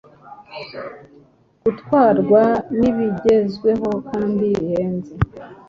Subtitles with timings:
[1.63, 2.43] gutwarwa
[2.79, 5.13] n’ibigezweho kandi bihenze,